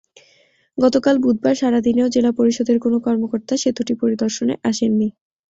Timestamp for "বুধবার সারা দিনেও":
1.23-2.07